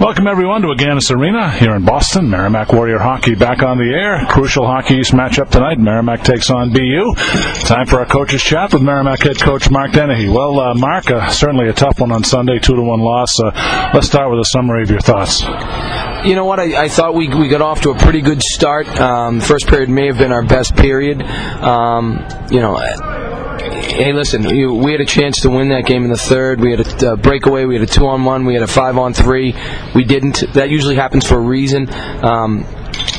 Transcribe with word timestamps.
Welcome 0.00 0.28
everyone 0.28 0.62
to 0.62 0.68
Agganis 0.68 1.10
Arena 1.10 1.50
here 1.50 1.74
in 1.74 1.84
Boston. 1.84 2.30
Merrimack 2.30 2.72
Warrior 2.72 3.00
Hockey 3.00 3.34
back 3.34 3.64
on 3.64 3.78
the 3.78 3.92
air. 3.92 4.24
Crucial 4.26 4.64
Hockey 4.64 4.94
East 4.94 5.10
matchup 5.10 5.50
tonight. 5.50 5.80
Merrimack 5.80 6.22
takes 6.22 6.50
on 6.50 6.72
BU. 6.72 7.14
Time 7.64 7.84
for 7.84 7.98
our 7.98 8.06
coaches 8.06 8.40
chat 8.40 8.72
with 8.72 8.80
Merrimack 8.80 9.18
head 9.24 9.40
coach 9.40 9.68
Mark 9.72 9.90
Dennehy. 9.90 10.28
Well, 10.28 10.60
uh, 10.60 10.74
Mark, 10.74 11.10
uh, 11.10 11.28
certainly 11.30 11.68
a 11.68 11.72
tough 11.72 11.98
one 11.98 12.12
on 12.12 12.22
Sunday, 12.22 12.60
two 12.60 12.76
to 12.76 12.80
one 12.82 13.00
loss. 13.00 13.40
Uh, 13.40 13.90
let's 13.92 14.06
start 14.06 14.30
with 14.30 14.38
a 14.38 14.44
summary 14.44 14.84
of 14.84 14.90
your 14.90 15.00
thoughts. 15.00 15.42
You 16.24 16.36
know 16.36 16.44
what? 16.44 16.60
I, 16.60 16.84
I 16.84 16.88
thought 16.88 17.16
we, 17.16 17.26
we 17.28 17.48
got 17.48 17.60
off 17.60 17.80
to 17.80 17.90
a 17.90 17.98
pretty 17.98 18.20
good 18.20 18.40
start. 18.40 18.86
Um, 19.00 19.40
first 19.40 19.66
period 19.66 19.88
may 19.88 20.06
have 20.06 20.18
been 20.18 20.30
our 20.30 20.44
best 20.44 20.76
period. 20.76 21.22
Um, 21.22 22.24
you 22.52 22.60
know 22.60 22.76
hey, 23.82 24.12
listen, 24.12 24.44
we 24.44 24.92
had 24.92 25.00
a 25.00 25.06
chance 25.06 25.40
to 25.42 25.50
win 25.50 25.68
that 25.70 25.86
game 25.86 26.04
in 26.04 26.10
the 26.10 26.16
third. 26.16 26.60
We 26.60 26.70
had 26.72 26.80
a 26.80 27.12
uh, 27.12 27.16
breakaway. 27.16 27.64
We 27.64 27.74
had 27.74 27.88
a 27.88 27.90
two 27.90 28.06
on 28.06 28.24
one. 28.24 28.44
We 28.44 28.54
had 28.54 28.62
a 28.62 28.68
five 28.68 28.96
on 28.98 29.14
three. 29.14 29.54
We 29.94 30.04
didn't. 30.04 30.44
That 30.54 30.70
usually 30.70 30.96
happens 30.96 31.26
for 31.26 31.36
a 31.36 31.40
reason. 31.40 31.88
Um, 32.24 32.64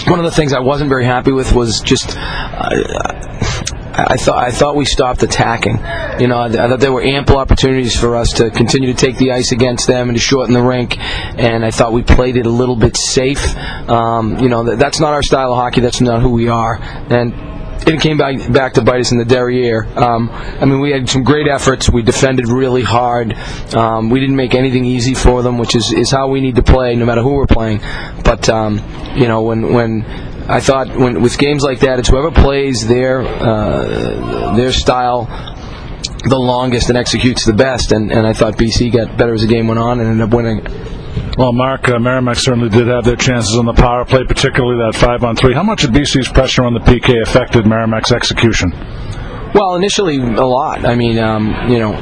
one 0.07 0.19
of 0.19 0.25
the 0.25 0.31
things 0.31 0.53
I 0.53 0.59
wasn't 0.59 0.89
very 0.89 1.05
happy 1.05 1.31
with 1.31 1.53
was 1.53 1.81
just. 1.81 2.15
Uh, 2.17 3.25
I 3.91 4.15
thought 4.17 4.37
I 4.37 4.51
thought 4.51 4.75
we 4.75 4.85
stopped 4.85 5.23
attacking. 5.23 5.77
You 6.19 6.27
know, 6.27 6.39
I, 6.39 6.49
thought 6.49 6.79
there 6.79 6.93
were 6.93 7.01
ample 7.01 7.37
opportunities 7.37 7.99
for 7.99 8.15
us 8.15 8.33
to 8.33 8.49
continue 8.49 8.93
to 8.93 8.97
take 8.97 9.17
the 9.17 9.31
ice 9.31 9.51
against 9.51 9.87
them 9.87 10.09
and 10.09 10.17
to 10.17 10.21
shorten 10.21 10.53
the 10.53 10.61
rink. 10.61 10.97
And 10.99 11.65
I 11.65 11.71
thought 11.71 11.91
we 11.91 12.03
played 12.03 12.37
it 12.37 12.45
a 12.45 12.51
little 12.51 12.75
bit 12.75 12.95
safe. 12.95 13.43
Um, 13.89 14.37
you 14.39 14.47
know, 14.47 14.75
that's 14.75 14.99
not 14.99 15.13
our 15.13 15.23
style 15.23 15.51
of 15.51 15.57
hockey. 15.57 15.81
That's 15.81 16.01
not 16.01 16.21
who 16.21 16.29
we 16.29 16.47
are. 16.47 16.77
And 16.81 17.33
it 17.87 18.01
came 18.01 18.17
back 18.17 18.51
back 18.51 18.73
to 18.73 18.81
bite 18.81 18.99
us 18.99 19.11
in 19.11 19.17
the 19.17 19.25
derriere. 19.25 19.85
Um, 19.95 20.29
I 20.29 20.65
mean, 20.65 20.79
we 20.79 20.91
had 20.91 21.09
some 21.09 21.23
great 21.23 21.47
efforts. 21.47 21.89
We 21.89 22.01
defended 22.01 22.49
really 22.49 22.83
hard. 22.83 23.33
Um, 23.73 24.09
we 24.09 24.19
didn't 24.19 24.35
make 24.35 24.53
anything 24.53 24.85
easy 24.85 25.13
for 25.13 25.41
them, 25.41 25.57
which 25.57 25.75
is, 25.75 25.93
is 25.93 26.11
how 26.11 26.27
we 26.27 26.41
need 26.41 26.55
to 26.55 26.63
play, 26.63 26.95
no 26.95 27.05
matter 27.05 27.21
who 27.21 27.33
we're 27.33 27.47
playing. 27.47 27.79
But 28.23 28.49
um, 28.49 28.81
you 29.15 29.27
know, 29.27 29.41
when 29.41 29.73
when 29.73 30.03
I 30.49 30.59
thought 30.59 30.95
when 30.95 31.21
with 31.21 31.37
games 31.37 31.63
like 31.63 31.79
that, 31.81 31.99
it's 31.99 32.09
whoever 32.09 32.31
plays 32.31 32.87
their 32.87 33.21
uh, 33.21 34.55
their 34.55 34.71
style 34.71 35.27
the 36.23 36.37
longest 36.37 36.89
and 36.89 36.97
executes 36.97 37.45
the 37.45 37.53
best. 37.53 37.91
And, 37.91 38.11
and 38.11 38.27
I 38.27 38.33
thought 38.33 38.55
BC 38.55 38.91
got 38.91 39.17
better 39.17 39.33
as 39.33 39.41
the 39.41 39.47
game 39.47 39.67
went 39.67 39.79
on 39.79 39.99
and 39.99 40.09
ended 40.09 40.27
up 40.27 40.33
winning. 40.33 40.65
Well, 41.39 41.53
Mark, 41.53 41.87
uh, 41.87 41.99
Merrimack 41.99 42.35
certainly 42.35 42.67
did 42.67 42.87
have 42.87 43.05
their 43.05 43.15
chances 43.15 43.55
on 43.55 43.65
the 43.65 43.71
power 43.71 44.03
play, 44.03 44.25
particularly 44.25 44.75
that 44.83 44.99
five 44.99 45.23
on 45.23 45.37
three. 45.37 45.53
How 45.53 45.63
much 45.63 45.85
of 45.85 45.91
BC's 45.91 46.27
pressure 46.27 46.65
on 46.65 46.73
the 46.73 46.81
PK 46.81 47.21
affected 47.21 47.65
Merrimack's 47.65 48.11
execution? 48.11 48.73
Well, 49.55 49.75
initially 49.75 50.17
a 50.17 50.45
lot. 50.45 50.85
I 50.85 50.95
mean, 50.95 51.17
um, 51.17 51.69
you 51.69 51.79
know, 51.79 51.93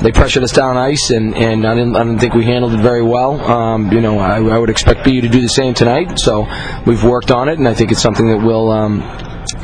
they 0.00 0.12
pressured 0.12 0.44
us 0.44 0.52
down 0.52 0.78
ice, 0.78 1.10
and, 1.10 1.34
and 1.34 1.66
I 1.66 1.74
didn't 1.74 1.94
I 1.94 2.04
didn't 2.04 2.20
think 2.20 2.32
we 2.32 2.46
handled 2.46 2.72
it 2.72 2.80
very 2.80 3.02
well. 3.02 3.38
Um, 3.42 3.92
you 3.92 4.00
know, 4.00 4.18
I, 4.18 4.36
I, 4.38 4.58
would 4.58 4.70
expect 4.70 5.04
BU 5.04 5.20
to 5.20 5.28
do 5.28 5.42
the 5.42 5.48
same 5.50 5.74
tonight. 5.74 6.18
So 6.18 6.46
we've 6.86 7.04
worked 7.04 7.30
on 7.30 7.50
it, 7.50 7.58
and 7.58 7.68
I 7.68 7.74
think 7.74 7.92
it's 7.92 8.00
something 8.00 8.28
that 8.28 8.38
will. 8.38 8.70
Um, 8.72 9.02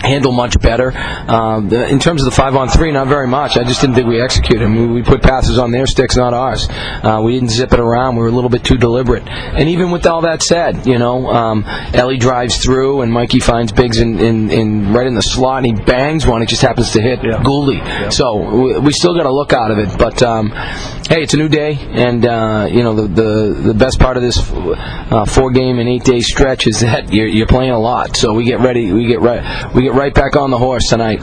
handle 0.02 0.32
much 0.32 0.60
better. 0.60 0.92
Um, 0.96 1.72
in 1.72 1.98
terms 1.98 2.22
of 2.22 2.26
the 2.26 2.36
five 2.36 2.54
on 2.56 2.68
three, 2.68 2.92
not 2.92 3.06
very 3.06 3.26
much. 3.26 3.56
I 3.56 3.64
just 3.64 3.80
didn't 3.80 3.96
think 3.96 4.08
we 4.08 4.20
executed. 4.20 4.68
We, 4.68 4.86
we 4.86 5.02
put 5.02 5.22
passes 5.22 5.58
on 5.58 5.70
their 5.70 5.86
sticks, 5.86 6.16
not 6.16 6.34
ours. 6.34 6.66
Uh, 6.70 7.20
we 7.24 7.32
didn't 7.32 7.50
zip 7.50 7.72
it 7.72 7.80
around. 7.80 8.16
We 8.16 8.22
were 8.22 8.28
a 8.28 8.32
little 8.32 8.50
bit 8.50 8.64
too 8.64 8.76
deliberate. 8.76 9.26
And 9.26 9.68
even 9.68 9.90
with 9.90 10.06
all 10.06 10.22
that 10.22 10.42
said, 10.42 10.86
you 10.86 10.98
know, 10.98 11.26
um, 11.28 11.64
Ellie 11.94 12.18
drives 12.18 12.62
through 12.62 13.02
and 13.02 13.12
Mikey 13.12 13.40
finds 13.40 13.72
Biggs 13.72 13.98
in, 13.98 14.18
in, 14.18 14.50
in, 14.50 14.92
right 14.92 15.06
in 15.06 15.14
the 15.14 15.22
slot 15.22 15.64
and 15.64 15.78
he 15.78 15.84
bangs 15.84 16.26
one. 16.26 16.42
It 16.42 16.48
just 16.48 16.62
happens 16.62 16.92
to 16.92 17.00
hit 17.00 17.20
yeah. 17.22 17.42
Gouldy. 17.42 17.78
Yeah. 17.78 18.08
So 18.10 18.36
we, 18.36 18.78
we 18.78 18.92
still 18.92 19.14
got 19.14 19.24
to 19.24 19.32
look 19.32 19.52
out 19.52 19.70
of 19.70 19.78
it. 19.78 19.98
But 19.98 20.22
um, 20.22 20.50
hey, 20.50 21.22
it's 21.22 21.34
a 21.34 21.36
new 21.36 21.48
day, 21.48 21.76
and 21.78 22.24
uh, 22.26 22.68
you 22.70 22.82
know 22.82 22.94
the, 22.94 23.08
the 23.08 23.62
the 23.68 23.74
best 23.74 24.00
part 24.00 24.16
of 24.16 24.22
this 24.22 24.38
uh, 24.50 25.24
four 25.26 25.50
game 25.50 25.78
and 25.78 25.88
eight 25.88 26.04
day 26.04 26.20
stretch 26.20 26.66
is 26.66 26.80
that 26.80 27.12
you're, 27.12 27.26
you're 27.26 27.46
playing 27.46 27.70
a 27.70 27.78
lot. 27.78 28.16
So 28.16 28.32
we 28.32 28.44
get 28.44 28.60
ready. 28.60 28.92
We 28.92 29.06
get 29.06 29.20
right. 29.20 29.74
We 29.74 29.82
get 29.82 29.91
right 29.94 30.14
back 30.14 30.36
on 30.36 30.50
the 30.50 30.58
horse 30.58 30.88
tonight. 30.88 31.22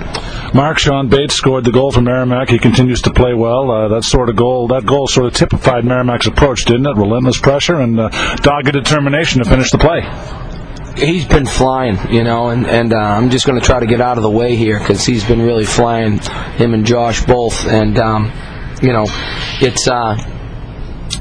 Mark 0.54 0.80
Sean 0.80 1.10
Bates 1.10 1.36
scored 1.36 1.64
the 1.64 1.72
goal 1.72 1.92
for 1.92 2.02
Merrimack. 2.02 2.50
He 2.50 2.60
continues 2.60 3.02
to 3.04 3.12
play 3.12 3.34
well. 3.34 3.70
Uh, 3.70 3.88
that 3.90 4.04
sort 4.04 4.30
of 4.30 4.36
goal, 4.36 4.68
that 4.70 4.86
goal 4.86 5.08
sort 5.08 5.28
of 5.28 5.34
typified 5.34 5.86
Merrimack's 5.86 6.28
approach, 6.28 6.66
didn't 6.66 6.86
it? 6.86 6.96
Relentless 6.96 7.40
pressure 7.40 7.76
and 7.76 8.00
uh, 8.00 8.10
dogged 8.38 8.72
determination 8.72 9.44
to 9.44 9.50
finish 9.50 9.72
the 9.72 9.78
play 9.78 10.02
he's 10.96 11.26
been 11.26 11.46
flying, 11.46 12.12
you 12.12 12.24
know, 12.24 12.50
and 12.50 12.66
and 12.66 12.92
uh, 12.92 12.98
I'm 12.98 13.30
just 13.30 13.46
going 13.46 13.60
to 13.60 13.66
try 13.66 13.80
to 13.80 13.86
get 13.86 14.02
out 14.02 14.18
of 14.18 14.24
the 14.24 14.30
way 14.30 14.56
here 14.56 14.78
because 14.78 15.06
he's 15.06 15.24
been 15.24 15.42
really 15.42 15.66
flying. 15.66 16.18
Him 16.58 16.74
and 16.74 16.86
Josh 16.86 17.26
both, 17.26 17.66
and 17.68 17.98
um, 17.98 18.32
you 18.82 18.92
know, 18.92 19.06
it's. 19.62 19.88
Uh, 19.88 20.39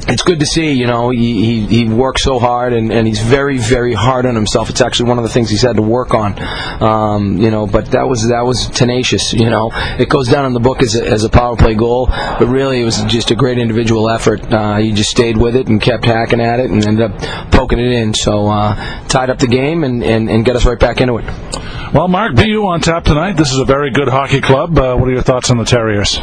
it's 0.09 0.23
good 0.23 0.41
to 0.41 0.47
see. 0.47 0.73
You 0.73 0.87
know, 0.87 1.11
he, 1.11 1.67
he, 1.67 1.85
he 1.85 1.89
works 1.89 2.23
so 2.23 2.39
hard 2.39 2.73
and, 2.73 2.93
and 2.93 3.07
he's 3.07 3.21
very 3.21 3.59
very 3.59 3.95
hard 3.95 4.27
on 4.27 4.35
himself. 4.35 4.71
It's 4.71 4.81
actually 4.81 5.09
one 5.09 5.19
of 5.19 5.25
the 5.25 5.31
things 5.31 5.51
he's 5.51 5.63
had 5.63 5.77
to 5.77 5.83
work 5.83 6.15
on. 6.15 6.39
Um, 6.83 7.39
you 7.39 7.51
know, 7.51 7.67
but 7.67 7.87
that 7.93 8.09
was 8.09 8.29
that 8.29 8.45
was 8.45 8.69
tenacious. 8.69 9.33
You 9.33 9.51
know, 9.51 9.71
it 9.99 10.09
goes 10.09 10.29
down 10.29 10.47
in 10.47 10.53
the 10.53 10.61
book 10.61 10.83
as 10.83 10.97
a, 10.97 11.07
as 11.07 11.25
a 11.25 11.29
power 11.29 11.57
play 11.57 11.75
goal, 11.75 12.07
but 12.07 12.47
really 12.47 12.81
it 12.81 12.85
was 12.85 13.03
just 13.05 13.31
a 13.31 13.37
great 13.37 13.59
individual 13.59 14.09
effort. 14.09 14.41
Uh, 14.53 14.77
he 14.77 14.93
just 14.93 15.11
stayed 15.11 15.37
with 15.37 15.57
it 15.57 15.69
and 15.69 15.81
kept 15.81 16.05
hacking 16.05 16.41
at 16.41 16.61
it 16.61 16.71
and 16.71 16.85
ended 16.85 17.11
up 17.11 17.51
poking 17.51 17.79
it 17.79 17.93
in. 17.93 18.15
So 18.15 18.49
uh, 18.49 19.07
tied 19.09 19.31
up 19.31 19.39
the 19.39 19.47
game 19.47 19.85
and, 19.85 20.03
and, 20.03 20.29
and 20.29 20.45
get 20.45 20.57
us 20.57 20.65
right 20.65 20.79
back 20.79 21.01
into 21.01 21.19
it. 21.19 21.25
Well, 21.93 22.09
Mark, 22.09 22.35
BU 22.35 22.67
on 22.67 22.81
tap 22.81 23.05
tonight. 23.05 23.37
This 23.37 23.53
is 23.53 23.59
a 23.59 23.65
very 23.65 23.91
good 23.91 24.09
hockey 24.09 24.41
club. 24.41 24.79
Uh, 24.79 24.97
what 24.97 25.09
are 25.09 25.13
your 25.13 25.23
thoughts 25.23 25.51
on 25.51 25.57
the 25.57 25.65
Terriers? 25.65 26.19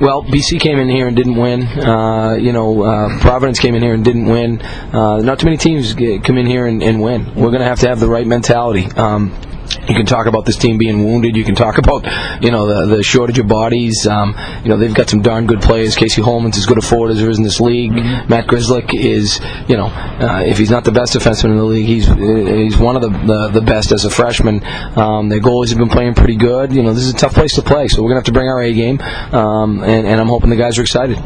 Well, 0.00 0.22
BC 0.22 0.60
came 0.60 0.78
in 0.78 0.88
here 0.88 1.08
and 1.08 1.14
didn't 1.14 1.36
win. 1.36 1.62
Uh, 1.62 2.32
you 2.40 2.52
know, 2.52 2.82
uh, 2.82 3.20
Providence 3.20 3.58
came 3.58 3.74
in 3.74 3.82
here 3.82 3.92
and 3.92 4.02
didn't 4.02 4.24
win. 4.24 4.62
Uh, 4.62 5.18
not 5.18 5.38
too 5.38 5.44
many 5.44 5.58
teams 5.58 5.92
come 5.92 6.38
in 6.38 6.46
here 6.46 6.64
and, 6.66 6.82
and 6.82 7.02
win. 7.02 7.26
We're 7.34 7.50
going 7.50 7.60
to 7.60 7.66
have 7.66 7.80
to 7.80 7.88
have 7.88 8.00
the 8.00 8.08
right 8.08 8.26
mentality. 8.26 8.86
Um, 8.96 9.38
you 9.88 9.94
can 9.94 10.06
talk 10.06 10.26
about 10.26 10.44
this 10.44 10.56
team 10.56 10.78
being 10.78 11.04
wounded. 11.04 11.36
You 11.36 11.44
can 11.44 11.54
talk 11.54 11.78
about 11.78 12.04
you 12.42 12.50
know 12.50 12.66
the, 12.66 12.96
the 12.96 13.02
shortage 13.02 13.38
of 13.38 13.48
bodies. 13.48 14.06
Um, 14.06 14.34
you 14.62 14.70
know 14.70 14.76
they've 14.76 14.94
got 14.94 15.08
some 15.08 15.22
darn 15.22 15.46
good 15.46 15.60
players. 15.60 15.96
Cason 15.96 16.24
Hohmann's 16.24 16.58
as 16.58 16.66
good 16.66 16.78
a 16.78 16.82
forward 16.82 17.10
as 17.10 17.18
there 17.18 17.30
is 17.30 17.38
in 17.38 17.44
this 17.44 17.60
league. 17.60 17.92
Mm-hmm. 17.92 18.28
Matt 18.28 18.46
Grzelcyk 18.46 18.94
is 18.94 19.40
you 19.68 19.76
know 19.76 19.86
uh, 19.86 20.42
if 20.44 20.58
he's 20.58 20.70
not 20.70 20.84
the 20.84 20.92
best 20.92 21.14
defenseman 21.14 21.50
in 21.50 21.56
the 21.56 21.64
league, 21.64 21.86
he's 21.86 22.06
he's 22.06 22.76
one 22.76 22.96
of 22.96 23.02
the 23.02 23.10
the, 23.10 23.60
the 23.60 23.60
best 23.60 23.92
as 23.92 24.04
a 24.04 24.10
freshman. 24.10 24.64
Um, 24.96 25.28
their 25.28 25.40
goalies 25.40 25.70
have 25.70 25.78
been 25.78 25.88
playing 25.88 26.14
pretty 26.14 26.36
good. 26.36 26.72
You 26.72 26.82
know 26.82 26.92
this 26.92 27.04
is 27.04 27.14
a 27.14 27.16
tough 27.16 27.34
place 27.34 27.54
to 27.54 27.62
play, 27.62 27.88
so 27.88 28.02
we're 28.02 28.10
gonna 28.10 28.20
have 28.20 28.26
to 28.26 28.32
bring 28.32 28.48
our 28.48 28.62
A 28.62 28.72
game, 28.72 29.00
um, 29.00 29.82
and, 29.82 30.06
and, 30.06 30.20
I'm 30.20 30.28
hoping 30.28 30.50
the 30.50 30.56
guys 30.56 30.78
are 30.78 30.82
excited. 30.82 31.18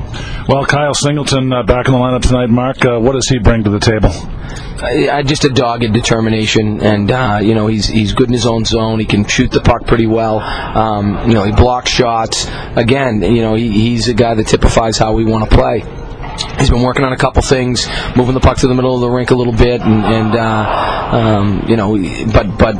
Well, 0.49 0.65
Kyle 0.66 0.94
Singleton 0.94 1.53
uh, 1.53 1.62
back 1.65 1.87
in 1.87 1.93
the 1.93 1.99
lineup 1.99 2.22
tonight. 2.22 2.49
Mark, 2.49 2.84
uh, 2.84 2.99
what 2.99 3.12
does 3.12 3.28
he 3.28 3.38
bring 3.38 3.65
to 3.65 3.71
the 3.71 3.81
table? 3.81 4.10
I, 4.84 5.22
just 5.22 5.44
a 5.44 5.49
dogged 5.49 5.93
determination, 5.93 6.81
and 6.81 7.10
uh, 7.10 7.41
you 7.43 7.54
know 7.54 7.66
he's 7.66 7.87
he's 7.87 8.12
good 8.12 8.28
in 8.28 8.34
his 8.34 8.47
own 8.47 8.65
zone. 8.65 9.00
He 9.00 9.06
can 9.06 9.25
shoot 9.25 9.50
the 9.50 9.61
puck 9.61 9.87
pretty 9.87 10.06
well. 10.06 10.39
Um, 10.41 11.28
you 11.28 11.34
know 11.34 11.45
he 11.45 11.53
blocks 11.53 11.91
shots. 11.91 12.47
Again, 12.77 13.22
you 13.22 13.43
know 13.43 13.55
he, 13.55 13.71
he's 13.71 14.09
a 14.09 14.15
guy 14.15 14.34
that 14.34 14.47
typifies 14.47 14.99
how 14.99 15.12
we 15.15 15.25
want 15.25 15.49
to 15.49 15.56
play. 15.56 15.83
He's 16.59 16.71
been 16.71 16.83
working 16.83 17.05
on 17.05 17.12
a 17.12 17.17
couple 17.17 17.43
things, 17.43 17.87
moving 18.17 18.34
the 18.34 18.41
puck 18.41 18.59
to 18.59 18.67
the 18.67 18.75
middle 18.75 18.95
of 18.95 19.00
the 19.00 19.09
rink 19.09 19.31
a 19.31 19.34
little 19.37 19.53
bit, 19.53 19.81
and, 19.81 20.05
and 20.05 20.34
uh, 20.34 21.11
um, 21.12 21.65
you 21.69 21.77
know, 21.77 21.97
but 22.33 22.59
but 22.59 22.75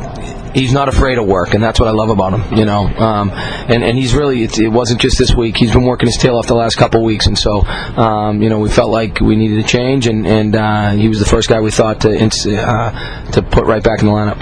he's 0.55 0.71
not 0.71 0.87
afraid 0.87 1.17
of 1.17 1.27
work, 1.27 1.53
and 1.53 1.61
that's 1.61 1.79
what 1.79 1.87
I 1.87 1.91
love 1.91 2.09
about 2.09 2.33
him. 2.33 2.57
You 2.57 2.65
know, 2.65 2.87
um, 2.87 3.29
and 3.31 3.83
and 3.83 3.97
he's 3.97 4.15
really 4.15 4.43
it, 4.43 4.71
wasn't 4.71 5.01
just 5.01 5.19
this 5.19 5.35
week. 5.35 5.57
He's 5.57 5.71
been 5.71 5.83
working 5.85 6.07
his 6.07 6.17
tail 6.17 6.37
off 6.37 6.47
the 6.47 6.55
last 6.55 6.77
couple 6.77 7.01
of 7.01 7.05
weeks, 7.05 7.27
and 7.27 7.37
so 7.37 7.61
um, 7.61 8.41
you 8.41 8.49
know 8.49 8.59
we 8.59 8.69
felt 8.69 8.89
like 8.89 9.19
we 9.19 9.35
needed 9.35 9.59
a 9.59 9.67
change, 9.67 10.07
and 10.07 10.25
and 10.25 10.55
uh, 10.55 10.91
he 10.91 11.07
was 11.07 11.19
the 11.19 11.25
first 11.25 11.49
guy 11.49 11.59
we 11.59 11.71
thought 11.71 12.01
to 12.01 12.09
uh, 12.09 13.31
to 13.31 13.41
put 13.43 13.65
right 13.65 13.83
back 13.83 13.99
in 13.99 14.07
the 14.07 14.11
lineup. 14.11 14.39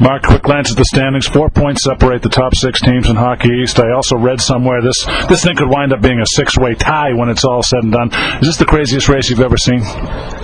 Mark, 0.00 0.24
quick 0.24 0.42
glance 0.42 0.70
at 0.70 0.76
the 0.76 0.84
standings. 0.84 1.26
Four 1.26 1.48
points 1.48 1.84
separate 1.84 2.20
the 2.20 2.28
top 2.28 2.54
six 2.54 2.80
teams 2.80 3.08
in 3.08 3.16
Hockey 3.16 3.48
East. 3.48 3.78
I 3.80 3.92
also 3.92 4.16
read 4.16 4.40
somewhere 4.40 4.82
this 4.82 5.06
this 5.28 5.44
thing 5.44 5.56
could 5.56 5.70
wind 5.70 5.92
up 5.92 6.02
being 6.02 6.20
a 6.20 6.26
six-way 6.26 6.74
tie 6.74 7.14
when 7.14 7.30
it's 7.30 7.44
all 7.44 7.62
said 7.62 7.82
and 7.82 7.92
done. 7.92 8.10
Is 8.40 8.48
this 8.48 8.56
the 8.58 8.66
craziest 8.66 9.08
race 9.08 9.30
you've 9.30 9.40
ever 9.40 9.56
seen? 9.56 9.80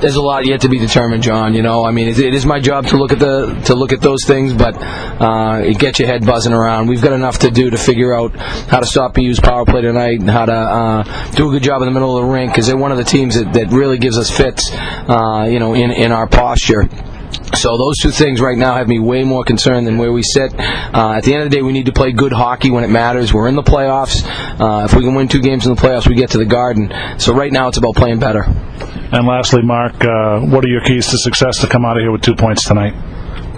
There's 0.00 0.16
a 0.16 0.22
lot 0.22 0.46
yet 0.46 0.60
to 0.60 0.68
be 0.68 0.78
determined, 0.78 1.22
John. 1.22 1.54
You 1.54 1.62
know, 1.62 1.84
I 1.84 1.90
mean, 1.90 2.08
it, 2.08 2.18
it 2.18 2.34
is 2.34 2.46
my 2.46 2.60
job 2.60 2.86
to 2.86 2.96
look 2.96 3.12
at 3.12 3.18
the 3.18 3.60
to 3.66 3.74
look 3.74 3.92
at 3.92 4.00
those 4.00 4.24
things, 4.24 4.52
but 4.52 4.76
uh, 4.80 5.60
it 5.64 5.78
gets 5.78 5.98
your 5.98 6.06
head 6.06 6.24
buzzing 6.24 6.52
around. 6.52 6.86
We've 6.86 7.02
got 7.02 7.12
enough 7.12 7.40
to 7.40 7.50
do 7.50 7.70
to 7.70 7.76
figure 7.76 8.14
out 8.14 8.34
how 8.36 8.78
to 8.80 8.86
stop 8.86 9.14
BU's 9.14 9.40
power 9.40 9.64
play 9.64 9.82
tonight 9.82 10.20
and 10.20 10.30
how 10.30 10.44
to 10.44 10.52
uh, 10.52 11.30
do 11.32 11.48
a 11.48 11.50
good 11.50 11.62
job 11.62 11.82
in 11.82 11.86
the 11.86 11.92
middle 11.92 12.16
of 12.16 12.24
the 12.24 12.30
rink 12.30 12.52
because 12.52 12.66
they're 12.66 12.76
one 12.76 12.92
of 12.92 12.98
the 12.98 13.04
teams 13.04 13.34
that, 13.34 13.52
that 13.54 13.72
really 13.72 13.98
gives 13.98 14.16
us 14.16 14.30
fits, 14.30 14.70
uh, 14.72 15.48
you 15.50 15.58
know, 15.58 15.74
in 15.74 15.90
in 15.90 16.12
our 16.12 16.28
posture. 16.28 16.88
So 17.54 17.76
those 17.76 17.96
two 17.96 18.10
things 18.10 18.40
right 18.40 18.56
now 18.56 18.74
have 18.74 18.88
me 18.88 18.98
way 18.98 19.24
more 19.24 19.44
concerned 19.44 19.86
than 19.86 19.98
where 19.98 20.12
we 20.12 20.22
sit. 20.22 20.54
Uh, 20.58 21.14
at 21.16 21.24
the 21.24 21.34
end 21.34 21.42
of 21.42 21.50
the 21.50 21.56
day, 21.56 21.62
we 21.62 21.72
need 21.72 21.86
to 21.86 21.92
play 21.92 22.12
good 22.12 22.32
hockey 22.32 22.70
when 22.70 22.84
it 22.84 22.88
matters. 22.88 23.32
We're 23.32 23.48
in 23.48 23.56
the 23.56 23.62
playoffs. 23.62 24.22
Uh, 24.60 24.84
if 24.84 24.94
we 24.94 25.02
can 25.02 25.14
win 25.14 25.28
two 25.28 25.40
games 25.40 25.66
in 25.66 25.74
the 25.74 25.80
playoffs, 25.80 26.08
we 26.08 26.14
get 26.14 26.30
to 26.30 26.38
the 26.38 26.46
Garden. 26.46 26.92
So 27.18 27.34
right 27.34 27.52
now, 27.52 27.68
it's 27.68 27.78
about 27.78 27.96
playing 27.96 28.18
better. 28.18 28.44
And 28.44 29.26
lastly, 29.26 29.62
Mark, 29.62 30.04
uh, 30.04 30.40
what 30.40 30.64
are 30.64 30.68
your 30.68 30.82
keys 30.82 31.08
to 31.08 31.18
success 31.18 31.60
to 31.62 31.66
come 31.66 31.84
out 31.84 31.96
of 31.96 32.02
here 32.02 32.12
with 32.12 32.22
two 32.22 32.36
points 32.36 32.66
tonight? 32.66 32.94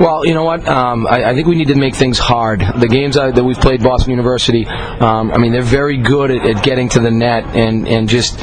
Well, 0.00 0.24
you 0.24 0.32
know 0.32 0.44
what? 0.44 0.66
Um, 0.66 1.06
I, 1.06 1.24
I, 1.24 1.34
think 1.34 1.46
we 1.46 1.56
need 1.56 1.68
to 1.68 1.74
make 1.74 1.94
things 1.94 2.18
hard. 2.18 2.60
The 2.60 2.88
games 2.88 3.16
that 3.16 3.44
we've 3.44 3.60
played, 3.60 3.82
Boston 3.82 4.12
University, 4.12 4.64
um, 4.64 5.30
I 5.30 5.36
mean, 5.36 5.52
they're 5.52 5.60
very 5.60 5.98
good 5.98 6.30
at, 6.30 6.56
at, 6.56 6.64
getting 6.64 6.88
to 6.90 7.00
the 7.00 7.10
net 7.10 7.44
and, 7.54 7.86
and 7.86 8.08
just 8.08 8.38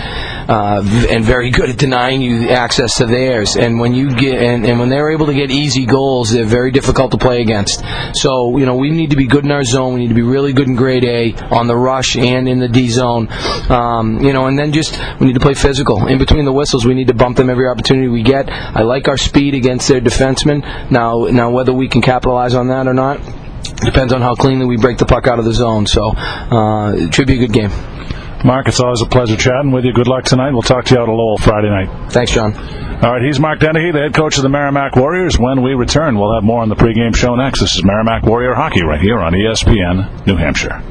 uh, 0.48 0.82
and 1.10 1.24
very 1.24 1.50
good 1.50 1.70
at 1.70 1.78
denying 1.78 2.22
you 2.22 2.50
access 2.50 2.96
to 2.96 3.06
theirs. 3.06 3.56
And 3.56 3.80
when 3.80 3.94
you 3.94 4.10
get 4.10 4.42
and, 4.42 4.66
and 4.66 4.80
when 4.80 4.90
they're 4.90 5.12
able 5.12 5.26
to 5.28 5.34
get 5.34 5.52
easy 5.52 5.86
goals, 5.86 6.32
they're 6.32 6.46
very 6.46 6.72
difficult 6.72 7.12
to 7.12 7.18
play 7.18 7.42
against. 7.42 7.84
So 8.14 8.58
you 8.58 8.66
know 8.66 8.76
we 8.76 8.92
need 8.92 9.12
to 9.12 9.16
be 9.16 9.28
good 9.28 9.46
in 9.46 9.52
our 9.52 9.64
zone. 9.64 9.94
We 9.94 10.02
need 10.02 10.10
to 10.10 10.16
be 10.16 10.22
really 10.22 10.54
good 10.54 10.68
in 10.68 10.76
grade 10.76 11.04
A 11.04 11.34
on 11.54 11.68
the 11.68 11.76
rush 11.76 12.16
and 12.16 12.48
in 12.48 12.60
the 12.60 12.70
D 12.70 12.90
zone. 12.90 13.28
Um, 13.70 14.20
you 14.22 14.34
know, 14.34 14.48
and 14.48 14.58
then 14.58 14.72
just 14.72 14.98
we 15.20 15.28
need 15.28 15.34
to 15.34 15.40
play 15.40 15.54
physical. 15.54 16.08
In 16.08 16.18
between 16.18 16.46
the 16.46 16.54
whistles, 16.54 16.86
we 16.86 16.94
need 16.94 17.08
to 17.08 17.14
bump 17.14 17.38
them 17.38 17.50
every 17.50 17.68
opportunity 17.68 18.08
we 18.08 18.24
get. 18.24 18.50
I 18.50 18.84
like 18.84 19.08
our 19.08 19.18
speed 19.18 19.54
against 19.54 19.88
their 19.88 20.02
defensemen. 20.02 20.92
Now, 20.92 21.26
now 21.26 21.50
whether 21.50 21.74
we 21.74 21.88
can 21.88 22.02
capitalize 22.02 22.54
on 22.54 22.68
that 22.70 22.88
or 22.88 22.94
not 22.94 23.20
depends 23.84 24.14
on 24.14 24.22
how 24.22 24.36
cleanly 24.36 24.66
we 24.66 24.78
break 24.78 24.98
the 24.98 25.06
puck 25.06 25.28
out 25.28 25.40
of 25.40 25.46
the 25.46 25.54
zone. 25.54 25.86
So 25.86 26.12
uh, 26.16 26.94
it 26.96 27.14
should 27.14 27.28
be 27.28 27.36
a 27.36 27.48
good 27.48 27.54
game. 27.54 27.72
Mark, 28.48 28.70
it's 28.70 28.80
always 28.80 29.02
a 29.02 29.06
pleasure 29.06 29.36
chatting 29.36 29.72
with 29.72 29.84
you. 29.84 29.92
Good 29.92 30.08
luck 30.08 30.24
tonight. 30.24 30.52
We'll 30.54 30.62
talk 30.62 30.86
to 30.86 30.96
you 30.96 31.02
out 31.02 31.10
at 31.10 31.12
Lowell 31.12 31.38
Friday 31.38 31.70
night. 31.70 32.14
Thanks, 32.14 32.32
John. 32.32 32.56
All 32.56 33.12
right, 33.12 33.22
he's 33.22 33.42
Mark 33.42 33.60
Dennehy, 33.60 33.92
the 33.92 34.00
head 34.00 34.14
coach 34.14 34.38
of 34.38 34.44
the 34.44 34.50
Merrimack 34.50 34.96
Warriors. 34.96 35.38
When 35.38 35.62
we 35.62 35.74
return, 35.74 36.18
we'll 36.18 36.34
have 36.34 36.46
more 36.46 36.62
on 36.62 36.70
the 36.70 36.76
pregame 36.76 37.14
show 37.14 37.36
next. 37.36 37.60
This 37.60 37.76
is 37.76 37.84
Merrimack 37.84 38.24
Warrior 38.24 38.56
Hockey 38.56 38.84
right 38.86 39.02
here 39.02 39.20
on 39.20 39.34
ESPN 39.34 40.26
New 40.26 40.38
Hampshire. 40.38 40.82